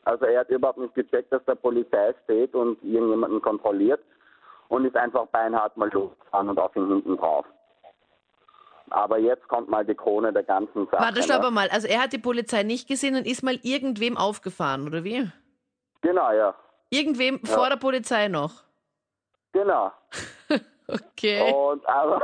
Also 0.04 0.24
er 0.24 0.40
hat 0.40 0.48
überhaupt 0.48 0.78
nicht 0.78 0.94
gecheckt, 0.94 1.32
dass 1.32 1.44
der 1.44 1.54
Polizei 1.54 2.14
steht 2.24 2.52
und 2.52 2.82
irgendjemanden 2.82 3.40
kontrolliert 3.40 4.00
und 4.66 4.84
ist 4.84 4.96
einfach 4.96 5.26
beinhart 5.28 5.76
mal 5.76 5.88
losgefahren 5.92 6.48
und 6.48 6.58
auf 6.58 6.74
ihn 6.74 6.88
hinten 6.88 7.16
drauf. 7.16 7.46
Aber 8.90 9.18
jetzt 9.18 9.46
kommt 9.46 9.68
mal 9.68 9.84
die 9.84 9.94
Krone 9.94 10.32
der 10.32 10.42
ganzen 10.42 10.86
Sache. 10.86 11.00
Warte, 11.00 11.22
stopp 11.22 11.42
ne? 11.42 11.50
mal. 11.52 11.68
Also, 11.68 11.86
er 11.86 12.02
hat 12.02 12.12
die 12.12 12.18
Polizei 12.18 12.64
nicht 12.64 12.88
gesehen 12.88 13.14
und 13.14 13.26
ist 13.26 13.44
mal 13.44 13.58
irgendwem 13.62 14.16
aufgefahren, 14.16 14.86
oder 14.86 15.04
wie? 15.04 15.30
Genau, 16.00 16.32
ja. 16.32 16.54
Irgendwem 16.90 17.38
vor 17.44 17.68
der 17.68 17.76
Polizei 17.76 18.28
noch. 18.28 18.64
Genau. 19.52 19.92
Okay. 20.90 21.52
Und 21.52 21.86
aber 21.86 22.22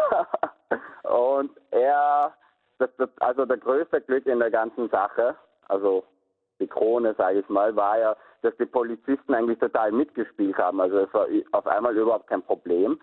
und 1.02 1.50
er 1.70 2.34
das, 2.78 2.90
das, 2.98 3.08
also 3.20 3.44
der 3.44 3.58
größte 3.58 4.00
Glück 4.00 4.26
in 4.26 4.40
der 4.40 4.50
ganzen 4.50 4.88
Sache, 4.90 5.36
also 5.68 6.04
die 6.60 6.66
Krone, 6.66 7.14
sage 7.16 7.40
ich 7.40 7.48
mal, 7.48 7.74
war 7.76 7.98
ja, 7.98 8.16
dass 8.42 8.56
die 8.58 8.66
Polizisten 8.66 9.34
eigentlich 9.34 9.58
total 9.58 9.92
mitgespielt 9.92 10.56
haben. 10.58 10.80
Also 10.80 10.98
es 10.98 11.14
war 11.14 11.26
auf 11.52 11.66
einmal 11.66 11.96
überhaupt 11.96 12.28
kein 12.28 12.42
Problem. 12.42 13.00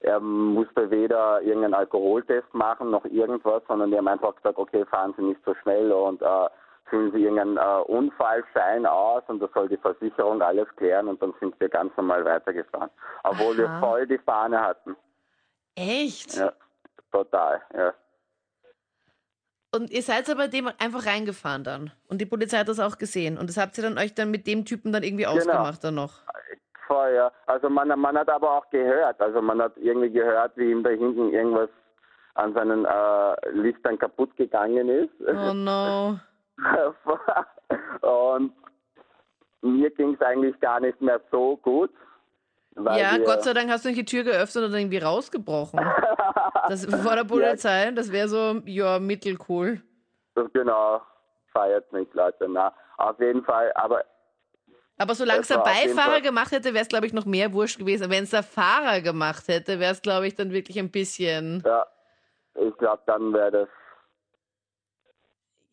Er 0.00 0.20
musste 0.20 0.90
weder 0.90 1.40
irgendeinen 1.40 1.74
Alkoholtest 1.74 2.52
machen 2.52 2.90
noch 2.90 3.04
irgendwas, 3.06 3.62
sondern 3.66 3.90
die 3.90 3.96
haben 3.96 4.08
einfach 4.08 4.36
gesagt, 4.36 4.58
okay, 4.58 4.84
fahren 4.84 5.14
Sie 5.16 5.22
nicht 5.22 5.40
so 5.44 5.54
schnell 5.62 5.90
und 5.92 6.20
äh, 6.20 6.48
füllen 6.84 7.10
Sie 7.12 7.22
irgendeinen 7.22 7.56
äh, 7.56 7.82
Unfallschein 7.84 8.84
aus 8.84 9.22
und 9.28 9.40
das 9.40 9.50
soll 9.52 9.68
die 9.68 9.78
Versicherung 9.78 10.42
alles 10.42 10.68
klären 10.76 11.08
und 11.08 11.22
dann 11.22 11.32
sind 11.40 11.58
wir 11.58 11.70
ganz 11.70 11.96
normal 11.96 12.24
weitergefahren. 12.24 12.90
Obwohl 13.22 13.56
wir 13.56 13.68
Aha. 13.68 13.80
voll 13.80 14.06
die 14.06 14.18
Fahne 14.18 14.60
hatten. 14.60 14.94
Echt? 15.74 16.36
Ja, 16.36 16.52
total, 17.10 17.62
ja. 17.74 17.94
Und 19.74 19.90
ihr 19.90 20.02
seid 20.02 20.30
aber 20.30 20.48
dem 20.48 20.70
einfach 20.78 21.06
reingefahren 21.06 21.64
dann. 21.64 21.90
Und 22.08 22.20
die 22.20 22.26
Polizei 22.26 22.58
hat 22.58 22.68
das 22.68 22.78
auch 22.78 22.98
gesehen. 22.98 23.38
Und 23.38 23.48
das 23.48 23.56
habt 23.56 23.76
ihr 23.76 23.82
dann 23.84 23.98
euch 23.98 24.14
dann 24.14 24.30
mit 24.30 24.46
dem 24.46 24.64
Typen 24.64 24.92
dann 24.92 25.02
irgendwie 25.02 25.24
Genau. 25.24 25.36
ausgemacht 25.36 25.82
dann 25.82 25.96
noch. 25.96 26.22
Ja. 26.88 27.32
Also 27.46 27.68
man, 27.68 27.88
man 27.98 28.16
hat 28.16 28.28
aber 28.28 28.58
auch 28.58 28.70
gehört, 28.70 29.20
also 29.20 29.42
man 29.42 29.60
hat 29.60 29.76
irgendwie 29.76 30.10
gehört, 30.10 30.56
wie 30.56 30.70
ihm 30.70 30.82
da 30.84 30.90
hinten 30.90 31.32
irgendwas 31.32 31.68
an 32.34 32.54
seinen 32.54 32.84
äh, 32.84 33.50
Lichtern 33.50 33.98
kaputt 33.98 34.36
gegangen 34.36 34.88
ist. 34.88 35.12
Oh 35.26 35.52
no. 35.52 36.18
und 38.00 38.52
mir 39.62 39.90
ging 39.90 40.14
es 40.14 40.20
eigentlich 40.20 40.58
gar 40.60 40.78
nicht 40.80 41.00
mehr 41.00 41.20
so 41.30 41.56
gut. 41.56 41.90
Ja, 42.76 43.12
wir, 43.18 43.24
Gott 43.24 43.44
sei 43.44 43.52
Dank 43.52 43.70
hast 43.70 43.84
du 43.84 43.88
nicht 43.90 43.98
die 44.00 44.04
Tür 44.04 44.24
geöffnet 44.24 44.64
und 44.64 44.74
irgendwie 44.74 44.98
rausgebrochen. 44.98 45.80
Das 46.66 46.86
vor 46.86 47.14
der 47.14 47.24
Polizei, 47.24 47.90
das 47.90 48.10
wäre 48.10 48.26
so, 48.26 48.62
ja, 48.64 48.98
mittelcool. 48.98 49.82
Genau, 50.54 51.02
feiert 51.52 51.92
mich, 51.92 52.08
Leute. 52.14 52.48
Na, 52.48 52.72
auf 52.96 53.20
jeden 53.20 53.44
Fall, 53.44 53.70
aber 53.74 54.02
Aber 54.96 55.14
solange 55.14 55.40
es 55.40 55.48
der 55.48 55.58
Beifahrer 55.58 56.22
gemacht 56.22 56.52
hätte, 56.52 56.72
wäre 56.72 56.80
es, 56.80 56.88
glaube 56.88 57.06
ich, 57.06 57.12
noch 57.12 57.26
mehr 57.26 57.52
wurscht 57.52 57.78
gewesen. 57.78 58.08
Wenn 58.10 58.24
es 58.24 58.30
der 58.30 58.42
Fahrer 58.44 59.02
gemacht 59.02 59.46
hätte, 59.48 59.78
wäre 59.78 59.92
es, 59.92 60.00
glaube 60.00 60.26
ich, 60.26 60.36
dann 60.36 60.52
wirklich 60.52 60.78
ein 60.78 60.90
bisschen. 60.90 61.62
ja, 61.66 61.84
ich 62.54 62.74
glaube, 62.78 63.02
dann 63.04 63.34
wäre 63.34 63.50
das. 63.50 63.68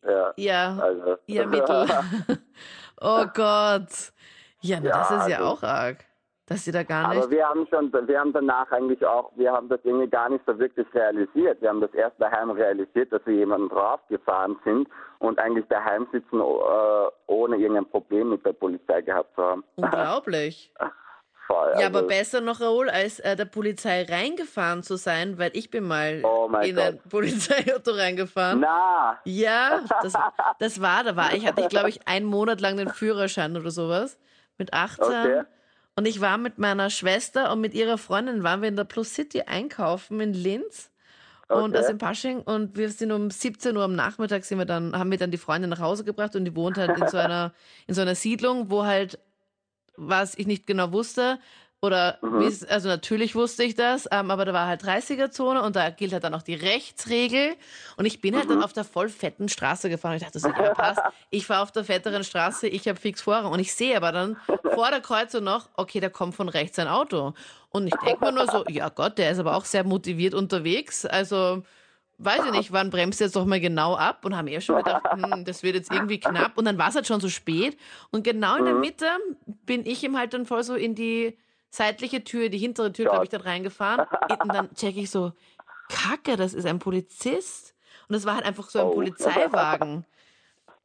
Ja, 0.04 0.32
Ja, 0.36 0.78
also. 0.78 1.16
ja, 1.26 1.46
mittel. 1.46 1.86
oh 3.00 3.24
Gott. 3.32 4.12
Ja, 4.60 4.78
na, 4.80 4.88
Ja, 4.90 4.98
das 4.98 5.10
ist 5.10 5.28
ja 5.28 5.38
also- 5.38 5.48
auch 5.48 5.62
arg. 5.62 6.04
Dass 6.52 6.64
sie 6.64 6.72
da 6.72 6.82
gar 6.82 7.08
nicht. 7.08 7.22
Aber 7.22 7.30
wir 7.30 7.48
haben 7.48 7.66
schon, 7.68 7.92
wir 7.92 8.20
haben 8.20 8.32
danach 8.32 8.70
eigentlich 8.72 9.04
auch, 9.04 9.32
wir 9.36 9.52
haben 9.52 9.68
das 9.68 9.80
irgendwie 9.84 10.08
gar 10.08 10.28
nicht 10.28 10.44
so 10.46 10.58
wirklich 10.58 10.86
realisiert. 10.94 11.60
Wir 11.60 11.68
haben 11.68 11.80
das 11.80 11.92
erst 11.94 12.20
daheim 12.20 12.50
realisiert, 12.50 13.12
dass 13.12 13.24
wir 13.24 13.34
jemanden 13.34 13.68
draufgefahren 13.68 14.58
sind 14.64 14.88
und 15.18 15.38
eigentlich 15.38 15.66
daheim 15.68 16.06
sitzen, 16.12 16.40
äh, 16.40 17.10
ohne 17.26 17.56
irgendein 17.56 17.86
Problem 17.86 18.30
mit 18.30 18.44
der 18.44 18.52
Polizei 18.52 19.00
gehabt 19.00 19.34
zu 19.34 19.42
haben. 19.42 19.64
Unglaublich. 19.76 20.72
Voll, 21.46 21.72
Ja, 21.72 21.86
also, 21.86 21.98
aber 21.98 22.02
besser 22.06 22.40
noch, 22.40 22.60
Raoul, 22.60 22.88
als 22.88 23.18
äh, 23.18 23.34
der 23.34 23.46
Polizei 23.46 24.04
reingefahren 24.04 24.82
zu 24.82 24.96
sein, 24.96 25.38
weil 25.38 25.50
ich 25.54 25.70
bin 25.70 25.84
mal 25.84 26.22
Oh 26.24 26.48
in 26.62 26.78
ein 26.78 27.00
Polizeiauto 27.08 27.90
reingefahren. 27.92 28.60
Na, 28.60 29.18
Ja, 29.24 29.80
das, 30.02 30.12
das 30.58 30.80
war, 30.80 31.02
da 31.02 31.16
war 31.16 31.34
ich, 31.34 31.46
hatte 31.46 31.62
ich 31.62 31.68
glaube 31.68 31.88
ich 31.88 32.06
einen 32.06 32.26
Monat 32.26 32.60
lang 32.60 32.76
den 32.76 32.90
Führerschein 32.90 33.56
oder 33.56 33.70
sowas. 33.70 34.18
Mit 34.56 34.72
18. 34.72 35.04
Okay. 35.04 35.42
Und 35.96 36.06
ich 36.06 36.20
war 36.20 36.38
mit 36.38 36.58
meiner 36.58 36.90
Schwester 36.90 37.52
und 37.52 37.60
mit 37.60 37.74
ihrer 37.74 37.98
Freundin 37.98 38.42
waren 38.42 38.62
wir 38.62 38.68
in 38.68 38.76
der 38.76 38.84
Plus 38.84 39.14
City 39.14 39.42
einkaufen 39.42 40.20
in 40.20 40.32
Linz. 40.32 40.90
Und 41.50 41.72
Okay. 41.72 41.76
das 41.76 41.88
in 41.90 41.98
Pasching 41.98 42.40
und 42.42 42.76
wir 42.78 42.90
sind 42.90 43.12
um 43.12 43.30
17 43.30 43.76
Uhr 43.76 43.84
am 43.84 43.94
Nachmittag 43.94 44.44
sind 44.44 44.58
wir 44.58 44.64
dann, 44.66 44.98
haben 44.98 45.10
wir 45.10 45.18
dann 45.18 45.30
die 45.30 45.38
Freundin 45.38 45.70
nach 45.70 45.80
Hause 45.80 46.04
gebracht 46.04 46.34
und 46.36 46.46
die 46.46 46.56
wohnt 46.56 46.78
halt 46.78 46.96
in 46.96 47.06
so 47.08 47.18
einer, 47.18 47.54
in 47.86 47.94
so 47.94 48.00
einer 48.02 48.14
Siedlung, 48.14 48.70
wo 48.70 48.84
halt, 48.84 49.18
was 49.96 50.36
ich 50.36 50.46
nicht 50.46 50.66
genau 50.66 50.92
wusste, 50.92 51.40
oder 51.84 52.18
es, 52.46 52.64
also 52.64 52.88
natürlich 52.88 53.34
wusste 53.34 53.64
ich 53.64 53.74
das, 53.74 54.08
ähm, 54.12 54.30
aber 54.30 54.44
da 54.44 54.52
war 54.52 54.68
halt 54.68 54.84
30er-Zone 54.84 55.60
und 55.62 55.74
da 55.74 55.90
gilt 55.90 56.12
halt 56.12 56.22
dann 56.22 56.32
auch 56.32 56.42
die 56.42 56.54
Rechtsregel. 56.54 57.56
Und 57.96 58.06
ich 58.06 58.20
bin 58.20 58.36
halt 58.36 58.48
dann 58.48 58.62
auf 58.62 58.72
der 58.72 58.84
voll 58.84 59.08
fetten 59.08 59.48
Straße 59.48 59.90
gefahren. 59.90 60.14
Ich 60.14 60.22
dachte 60.22 60.38
so, 60.38 60.48
ja, 60.48 60.74
passt. 60.74 61.00
Ich 61.30 61.44
fahre 61.44 61.62
auf 61.62 61.72
der 61.72 61.82
fetteren 61.82 62.22
Straße, 62.22 62.68
ich 62.68 62.86
habe 62.86 63.00
fix 63.00 63.20
Vorrang. 63.20 63.50
Und 63.50 63.58
ich 63.58 63.74
sehe 63.74 63.96
aber 63.96 64.12
dann 64.12 64.36
vor 64.74 64.90
der 64.90 65.00
Kreuzung 65.00 65.42
noch, 65.42 65.70
okay, 65.74 65.98
da 65.98 66.08
kommt 66.08 66.36
von 66.36 66.48
rechts 66.48 66.78
ein 66.78 66.86
Auto. 66.86 67.34
Und 67.70 67.88
ich 67.88 67.94
denke 68.06 68.24
mir 68.24 68.30
nur 68.30 68.46
so, 68.46 68.64
ja 68.68 68.88
Gott, 68.88 69.18
der 69.18 69.32
ist 69.32 69.40
aber 69.40 69.56
auch 69.56 69.64
sehr 69.64 69.82
motiviert 69.82 70.34
unterwegs. 70.34 71.04
Also, 71.04 71.64
weiß 72.18 72.42
ich 72.46 72.52
nicht, 72.52 72.72
wann 72.72 72.90
bremst 72.90 73.20
er 73.20 73.26
jetzt 73.26 73.34
doch 73.34 73.44
mal 73.44 73.58
genau 73.58 73.96
ab? 73.96 74.24
Und 74.24 74.36
haben 74.36 74.46
eher 74.46 74.60
schon 74.60 74.76
gedacht, 74.76 75.02
hm, 75.10 75.44
das 75.44 75.64
wird 75.64 75.74
jetzt 75.74 75.90
irgendwie 75.90 76.20
knapp. 76.20 76.56
Und 76.56 76.64
dann 76.64 76.78
war 76.78 76.90
es 76.90 76.94
halt 76.94 77.08
schon 77.08 77.20
so 77.20 77.28
spät. 77.28 77.76
Und 78.12 78.22
genau 78.22 78.54
in 78.54 78.66
der 78.66 78.74
Mitte 78.74 79.06
bin 79.66 79.84
ich 79.84 80.04
ihm 80.04 80.16
halt 80.16 80.32
dann 80.32 80.46
voll 80.46 80.62
so 80.62 80.76
in 80.76 80.94
die 80.94 81.36
seitliche 81.72 82.22
Tür, 82.22 82.50
die 82.50 82.58
hintere 82.58 82.92
Tür, 82.92 83.06
glaube 83.06 83.24
ich, 83.24 83.30
dann 83.30 83.40
reingefahren. 83.40 84.06
Und 84.40 84.54
dann 84.54 84.72
checke 84.74 85.00
ich 85.00 85.10
so, 85.10 85.32
Kacke, 85.88 86.36
das 86.36 86.54
ist 86.54 86.66
ein 86.66 86.78
Polizist. 86.78 87.74
Und 88.08 88.14
das 88.14 88.26
war 88.26 88.34
halt 88.36 88.44
einfach 88.44 88.68
so 88.68 88.78
ein 88.80 88.86
Oh. 88.86 88.92
Polizeiwagen. 88.94 90.04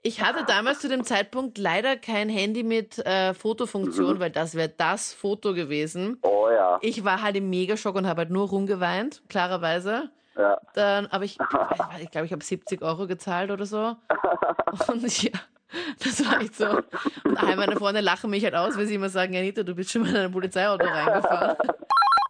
Ich 0.04 0.22
hatte 0.22 0.46
damals 0.46 0.80
zu 0.80 0.88
dem 0.88 1.04
Zeitpunkt 1.04 1.58
leider 1.58 1.98
kein 1.98 2.30
Handy 2.30 2.64
mit 2.64 2.98
äh, 3.00 3.34
Fotofunktion, 3.34 4.20
weil 4.22 4.30
das 4.30 4.54
wäre 4.56 4.70
das 4.70 5.12
Foto 5.12 5.54
gewesen. 5.54 6.18
oh 6.22 6.48
ja, 6.50 6.78
Ich 6.82 7.04
war 7.04 7.22
halt 7.22 7.36
im 7.36 7.50
Megaschock 7.50 7.96
und 7.96 8.08
habe 8.08 8.20
halt 8.22 8.30
nur 8.30 8.48
rumgeweint, 8.48 9.22
klarerweise. 9.28 10.10
ja. 10.38 10.62
Dann, 10.76 11.08
aber 11.08 11.26
ich, 11.26 11.38
ich 12.02 12.12
glaube, 12.12 12.26
ich 12.26 12.32
habe 12.32 12.44
70 12.44 12.84
Euro 12.84 13.06
gezahlt 13.08 13.52
oder 13.52 13.66
so. 13.66 13.98
Und 14.88 15.24
ja, 15.24 15.32
das 16.04 16.26
war 16.26 16.42
echt 16.42 16.56
so. 16.56 16.82
Und 17.24 17.38
all 17.38 17.56
meine 17.56 17.76
Freunde 17.76 18.02
lachen 18.02 18.30
mich 18.30 18.44
halt 18.44 18.56
aus, 18.56 18.78
weil 18.78 18.86
sie 18.86 18.96
immer 18.96 19.10
sagen, 19.10 19.36
Anita, 19.36 19.64
du 19.64 19.76
bist 19.76 19.92
schon 19.92 20.04
mal 20.04 20.10
in 20.10 20.16
ein 20.18 20.32
Polizeiauto 20.32 20.86
reingefahren. 20.86 21.58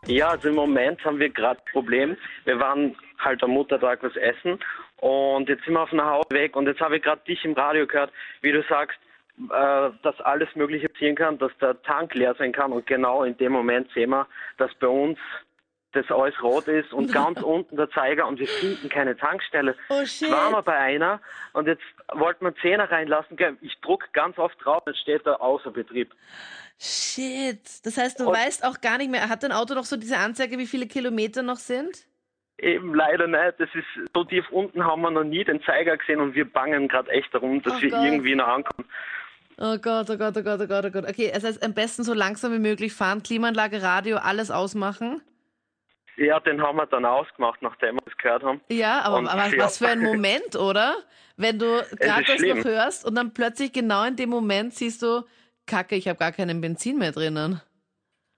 Ja, 0.08 0.30
also 0.30 0.50
im 0.50 0.56
Moment 0.56 1.04
haben 1.04 1.20
wir 1.20 1.30
gerade 1.30 1.60
ein 1.60 1.72
Problem. 1.72 2.18
Wir 2.46 2.60
waren 2.60 2.96
halt 3.20 3.44
am 3.44 3.52
Muttertag 3.52 4.02
was 4.04 4.16
essen 4.16 4.60
und 4.98 5.50
jetzt 5.50 5.66
sind 5.66 5.74
wir 5.74 5.82
auf 5.82 5.90
dem 5.90 6.02
Hausweg 6.02 6.56
und 6.56 6.66
jetzt 6.68 6.80
habe 6.80 6.98
ich 6.98 7.04
gerade 7.04 7.22
dich 7.28 7.44
im 7.44 7.54
Radio 7.54 7.86
gehört, 7.86 8.12
wie 8.42 8.52
du 8.52 8.64
sagst, 8.70 8.98
äh, 9.52 9.90
dass 10.02 10.20
alles 10.22 10.48
Mögliche 10.56 10.90
passieren 10.90 11.16
kann, 11.16 11.38
dass 11.38 11.52
der 11.60 11.82
Tank 11.84 12.14
leer 12.16 12.36
sein 12.40 12.54
kann 12.54 12.72
und 12.72 12.88
genau 12.88 13.24
in 13.24 13.38
dem 13.38 13.52
Moment 13.52 13.92
sehen 13.94 14.12
wir, 14.12 14.28
dass 14.58 14.74
bei 14.76 14.88
uns 14.88 15.20
das 15.94 16.06
alles 16.10 16.36
rot 16.44 16.68
ist 16.68 16.92
und 16.94 17.12
ganz 17.14 17.42
unten 17.42 17.76
der 17.78 17.90
Zeiger 17.92 18.28
und 18.28 18.40
wir 18.40 18.48
finden 18.48 18.90
keine 18.90 19.16
Tankstelle. 19.18 19.76
Oh 19.90 20.06
shit. 20.06 20.32
waren 20.32 20.54
wir 20.54 20.62
bei 20.62 20.78
einer 20.78 21.22
und 21.54 21.68
jetzt 21.68 21.84
wollten 22.14 22.46
wir 22.46 22.56
Zehner 22.62 22.90
reinlassen. 22.92 23.38
Ich 23.62 23.80
druck 23.82 24.12
ganz 24.14 24.38
oft 24.38 24.58
drauf, 24.64 24.84
jetzt 24.86 25.00
steht 25.00 25.26
da 25.26 25.34
außer 25.36 25.72
Betrieb. 25.72 26.14
Shit. 26.80 27.86
Das 27.86 27.98
heißt, 27.98 28.20
du 28.20 28.28
Und- 28.28 28.36
weißt 28.36 28.64
auch 28.66 28.82
gar 28.82 28.98
nicht 28.98 29.10
mehr, 29.10 29.30
hat 29.30 29.44
dein 29.44 29.52
Auto 29.52 29.74
noch 29.74 29.86
so 29.86 29.98
diese 29.98 30.18
Anzeige, 30.18 30.58
wie 30.58 30.68
viele 30.68 30.88
Kilometer 30.88 31.42
noch 31.42 31.58
sind? 31.58 32.06
Eben 32.60 32.94
leider 32.96 33.28
nicht. 33.28 33.60
Das 33.60 33.70
ist 33.74 33.86
so 34.16 34.24
tief 34.24 34.50
unten 34.50 34.84
haben 34.84 35.02
wir 35.02 35.12
noch 35.12 35.24
nie 35.24 35.44
den 35.44 35.62
Zeiger 35.64 35.96
gesehen 35.98 36.20
und 36.20 36.34
wir 36.36 36.52
bangen 36.52 36.88
gerade 36.88 37.10
echt 37.12 37.34
darum, 37.34 37.62
dass 37.62 37.74
Oh 37.78 37.82
wir 37.82 37.90
Gott. 37.92 38.04
irgendwie 38.04 38.36
noch 38.36 38.48
ankommen. 38.48 38.88
Oh 39.60 39.78
Gott, 39.80 40.10
oh 40.10 40.18
Gott, 40.18 40.38
oh 40.38 40.44
Gott, 40.44 40.60
oh 40.62 40.68
Gott, 40.68 40.86
oh 40.86 40.90
Gott. 40.92 41.10
Okay, 41.10 41.32
das 41.34 41.44
heißt, 41.44 41.64
am 41.64 41.74
besten 41.74 42.04
so 42.04 42.14
langsam 42.14 42.54
wie 42.54 42.60
möglich 42.60 42.94
fahren, 42.94 43.24
Klimaanlage, 43.24 43.82
Radio, 43.82 44.18
alles 44.18 44.52
ausmachen. 44.52 45.22
Ja, 46.18 46.40
den 46.40 46.62
haben 46.62 46.78
wir 46.78 46.88
dann 46.88 47.06
ausgemacht, 47.06 47.62
nachdem 47.62 47.96
wir 47.96 48.02
das 48.06 48.18
gehört 48.18 48.44
haben. 48.44 48.60
Ja, 48.70 49.02
aber, 49.02 49.18
Und 49.18 49.28
aber 49.28 49.48
ja. 49.48 49.64
was 49.64 49.78
für 49.78 49.88
ein 49.88 50.02
Moment, 50.02 50.56
oder? 50.56 50.96
Wenn 51.36 51.60
du 51.60 51.66
gerade 52.00 52.24
das 52.24 52.38
schlimm. 52.38 52.58
noch 52.58 52.66
hörst 52.66 53.06
und 53.06 53.16
dann 53.16 53.34
plötzlich 53.34 53.72
genau 53.72 54.04
in 54.04 54.16
dem 54.16 54.30
Moment 54.30 54.74
siehst 54.74 55.04
du, 55.04 55.24
Kacke, 55.68 55.96
ich 55.96 56.08
habe 56.08 56.18
gar 56.18 56.32
keinen 56.32 56.60
Benzin 56.60 56.98
mehr 56.98 57.12
drinnen. 57.12 57.62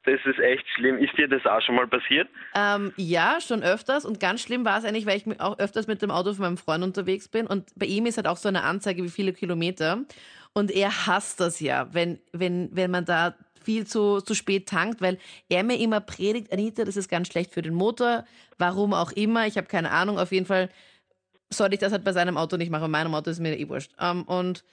Das 0.04 0.20
ist 0.26 0.40
echt 0.40 0.66
schlimm. 0.76 0.98
Ist 0.98 1.18
dir 1.18 1.28
das 1.28 1.46
auch 1.46 1.62
schon 1.62 1.76
mal 1.76 1.88
passiert? 1.88 2.28
Ähm, 2.56 2.94
ja, 2.96 3.38
schon 3.42 3.64
öfters. 3.64 4.06
Und 4.06 4.20
ganz 4.20 4.42
schlimm 4.42 4.66
war 4.66 4.80
es 4.80 4.86
eigentlich, 4.86 5.06
weil 5.06 5.18
ich 5.18 5.42
auch 5.42 5.60
öfters 5.60 5.88
mit 5.88 6.02
dem 6.02 6.10
Auto 6.10 6.34
von 6.34 6.46
meinem 6.46 6.58
Freund 6.58 6.84
unterwegs 6.84 7.28
bin. 7.28 7.48
Und 7.48 7.68
bei 7.76 7.86
ihm 7.86 8.06
ist 8.06 8.18
halt 8.18 8.28
auch 8.28 8.38
so 8.38 8.48
eine 8.48 8.64
Anzeige, 8.64 9.04
wie 9.04 9.10
viele 9.10 9.34
Kilometer. 9.34 10.00
Und 10.54 10.72
er 10.72 11.06
hasst 11.06 11.40
das 11.40 11.60
ja, 11.60 11.94
wenn, 11.94 12.20
wenn, 12.32 12.70
wenn 12.72 12.92
man 12.92 13.06
da 13.06 13.36
viel 13.64 13.86
zu, 13.86 14.22
zu 14.22 14.34
spät 14.34 14.68
tankt, 14.68 15.02
weil 15.02 15.18
er 15.50 15.64
mir 15.64 15.80
immer 15.80 16.00
predigt, 16.00 16.52
Anita, 16.52 16.84
das 16.86 16.98
ist 16.98 17.10
ganz 17.10 17.28
schlecht 17.28 17.54
für 17.54 17.62
den 17.62 17.74
Motor. 17.74 18.26
Warum 18.58 18.94
auch 18.94 19.12
immer. 19.12 19.48
Ich 19.48 19.58
habe 19.58 19.68
keine 19.68 19.92
Ahnung. 19.92 20.20
Auf 20.20 20.32
jeden 20.32 20.46
Fall 20.46 20.70
sollte 21.50 21.76
ich 21.76 21.80
das 21.80 21.92
halt 21.92 22.04
bei 22.04 22.14
seinem 22.14 22.38
Auto 22.38 22.58
nicht 22.58 22.70
machen. 22.70 22.84
Bei 22.84 22.88
meinem 22.88 23.16
Auto 23.16 23.30
ist 23.30 23.40
mir 23.40 23.58
eh 23.58 23.70
wurscht. 23.70 23.92
Ähm, 24.00 24.24
und 24.24 24.64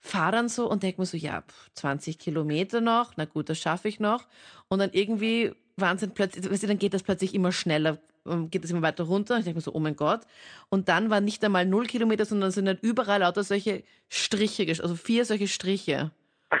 fahre 0.00 0.32
dann 0.32 0.48
so 0.48 0.70
und 0.70 0.82
denke 0.82 1.00
mir 1.00 1.06
so, 1.06 1.16
ja, 1.16 1.42
pff, 1.42 1.70
20 1.74 2.18
Kilometer 2.18 2.80
noch, 2.82 3.12
na 3.16 3.24
gut, 3.24 3.48
das 3.48 3.58
schaffe 3.58 3.88
ich 3.88 4.00
noch. 4.00 4.26
Und 4.68 4.78
dann 4.80 4.90
irgendwie 4.92 5.52
Wahnsinn, 5.76 6.10
plötzlich, 6.12 6.48
weißt 6.48 6.64
du, 6.64 6.66
dann 6.66 6.78
geht 6.78 6.92
das 6.92 7.02
plötzlich 7.02 7.34
immer 7.34 7.52
schneller, 7.52 7.98
ähm, 8.26 8.50
geht 8.50 8.64
das 8.64 8.70
immer 8.70 8.82
weiter 8.82 9.04
runter. 9.04 9.34
Und 9.34 9.40
ich 9.40 9.44
denke 9.44 9.58
mir 9.58 9.62
so, 9.62 9.72
oh 9.72 9.80
mein 9.80 9.96
Gott. 9.96 10.20
Und 10.68 10.88
dann 10.88 11.08
waren 11.08 11.24
nicht 11.24 11.42
einmal 11.42 11.64
null 11.64 11.86
Kilometer, 11.86 12.26
sondern 12.26 12.50
sind 12.50 12.66
dann 12.66 12.78
überall 12.82 13.20
lauter 13.20 13.44
solche 13.44 13.82
Striche, 14.10 14.66
also 14.82 14.94
vier 14.94 15.24
solche 15.24 15.48
Striche. 15.48 16.10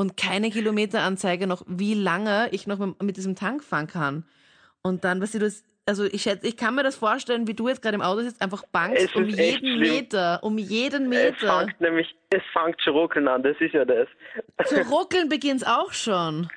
Und 0.00 0.16
keine 0.16 0.50
Kilometeranzeige 0.50 1.48
noch, 1.48 1.62
wie 1.66 1.94
lange 1.94 2.48
ich 2.52 2.68
noch 2.68 2.78
mit, 2.78 3.02
mit 3.02 3.16
diesem 3.16 3.34
Tank 3.34 3.64
fahren 3.64 3.88
kann. 3.88 4.24
Und 4.80 5.02
dann, 5.04 5.20
weißt 5.20 5.34
du, 5.34 5.38
das, 5.40 5.64
also 5.86 6.04
ich 6.04 6.22
schätze, 6.22 6.46
ich 6.46 6.56
kann 6.56 6.76
mir 6.76 6.84
das 6.84 6.94
vorstellen, 6.96 7.48
wie 7.48 7.54
du 7.54 7.68
jetzt 7.68 7.82
gerade 7.82 7.96
im 7.96 8.02
Auto 8.02 8.20
sitzt, 8.20 8.40
einfach 8.40 8.62
bangst 8.70 9.02
Es 9.02 9.14
um 9.16 9.24
jeden. 9.24 9.80
Meter, 9.80 10.38
um 10.42 10.56
jeden 10.56 11.12
Es 11.12 11.40
Meter. 11.40 11.58
fängt 11.58 11.80
nämlich, 11.80 12.14
es 12.30 12.42
fängt 12.52 12.80
schon 12.80 12.92
ruckeln 12.92 13.26
an, 13.26 13.42
das 13.42 13.56
ist 13.58 13.74
ja 13.74 13.84
das. 13.84 14.06
Zu 14.66 14.82
ruckeln 14.82 15.28
beginnt's 15.28 15.64
auch 15.64 15.92
schon. 15.92 16.48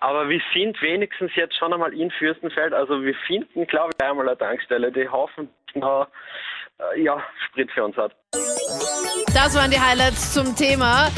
Aber 0.00 0.28
wir 0.28 0.40
sind 0.54 0.80
wenigstens 0.80 1.32
jetzt 1.34 1.56
schon 1.56 1.72
einmal 1.72 1.92
in 1.92 2.10
Fürstenfeld, 2.12 2.72
also 2.72 3.02
wir 3.02 3.16
finden, 3.26 3.66
glaube 3.66 3.90
ich, 3.98 4.06
einmal 4.06 4.28
eine 4.28 4.38
Tankstelle, 4.38 4.92
die 4.92 5.08
hoffentlich 5.08 5.74
noch, 5.74 6.06
äh, 6.94 7.02
ja, 7.02 7.20
Sprit 7.48 7.68
für 7.72 7.84
uns 7.84 7.96
hat. 7.96 8.14
Das 9.34 9.54
waren 9.54 9.70
die 9.70 9.78
Highlights 9.78 10.32
zum 10.32 10.56
Thema. 10.56 11.10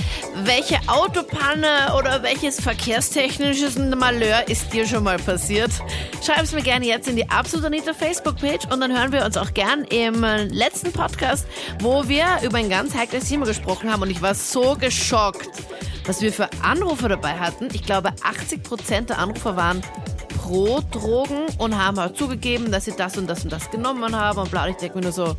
Welche 0.45 0.79
Autopanne 0.89 1.95
oder 1.97 2.23
welches 2.23 2.61
verkehrstechnisches 2.61 3.79
Malheur 3.79 4.49
ist 4.49 4.73
dir 4.73 4.87
schon 4.87 5.05
mal 5.05 5.17
passiert? 5.19 5.71
Schreib 6.25 6.43
es 6.43 6.53
mir 6.53 6.63
gerne 6.63 6.87
jetzt 6.87 7.09
in 7.09 7.17
die 7.17 7.29
Absolut 7.31 7.67
Anita 7.67 7.95
Facebook-Page 7.95 8.67
und 8.73 8.81
dann 8.81 8.93
hören 8.97 9.13
wir 9.13 9.25
uns 9.25 9.37
auch 9.37 9.55
gern 9.55 9.85
im 9.85 10.23
letzten 10.51 10.93
Podcast, 10.93 11.47
wo 11.81 12.09
wir 12.09 12.27
über 12.43 12.59
ein 12.59 12.69
ganz 12.69 12.95
heikles 12.95 13.29
Thema 13.29 13.47
gesprochen 13.47 13.93
haben 13.93 14.03
und 14.03 14.11
ich 14.11 14.23
war 14.23 14.35
so 14.35 14.77
geschockt, 14.79 15.49
was 16.07 16.21
wir 16.21 16.33
für 16.33 16.49
Anrufer 16.63 17.09
dabei 17.09 17.39
hatten. 17.39 17.69
Ich 17.73 17.85
glaube, 17.85 18.13
80 18.23 18.63
Prozent 18.63 19.11
der 19.11 19.19
Anrufer 19.19 19.57
waren 19.57 19.83
pro 20.51 20.81
Drogen 20.91 21.47
und 21.59 21.79
haben 21.79 22.01
halt 22.01 22.17
zugegeben, 22.17 22.73
dass 22.73 22.85
sie 22.85 22.93
das 22.97 23.17
und 23.17 23.29
das 23.29 23.45
und 23.45 23.53
das 23.53 23.71
genommen 23.71 24.17
haben 24.17 24.39
und 24.41 24.51
bla. 24.51 24.67
Ich 24.67 24.77
denke 24.77 24.99
mir 24.99 25.05
nur 25.05 25.13
so, 25.13 25.37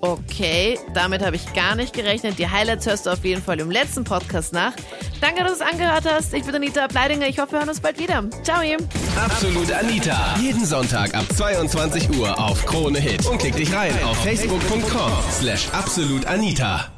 okay, 0.00 0.76
damit 0.94 1.24
habe 1.24 1.36
ich 1.36 1.52
gar 1.54 1.76
nicht 1.76 1.92
gerechnet. 1.92 2.40
Die 2.40 2.48
Highlights 2.48 2.86
hörst 2.86 3.06
du 3.06 3.10
auf 3.10 3.24
jeden 3.24 3.40
Fall 3.40 3.60
im 3.60 3.70
letzten 3.70 4.02
Podcast 4.02 4.52
nach. 4.52 4.72
Danke, 5.20 5.44
dass 5.44 5.58
du 5.58 5.64
es 5.64 5.70
angehört 5.70 6.04
hast. 6.10 6.34
Ich 6.34 6.42
bin 6.42 6.56
Anita 6.56 6.88
Bleidinger. 6.88 7.28
Ich 7.28 7.38
hoffe, 7.38 7.52
wir 7.52 7.58
hören 7.60 7.68
uns 7.68 7.80
bald 7.80 8.00
wieder. 8.00 8.24
Ciao, 8.42 8.62
ihr. 8.62 8.78
Absolut 9.16 9.70
Anita. 9.72 10.34
Jeden 10.40 10.64
Sonntag 10.64 11.14
ab 11.14 11.24
22 11.36 12.18
Uhr 12.18 12.36
auf 12.36 12.66
Krone 12.66 12.98
Hit. 12.98 13.26
Und 13.26 13.38
klick 13.38 13.54
dich 13.54 13.72
rein 13.72 13.92
auf 14.02 14.16
facebook.com 14.24 15.12
slash 15.30 15.68
absolutanita. 15.72 16.97